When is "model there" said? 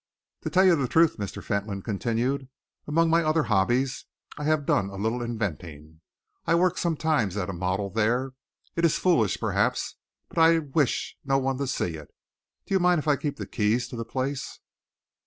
7.53-8.33